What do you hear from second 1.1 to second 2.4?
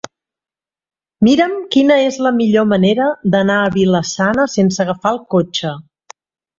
Mira'm quina és la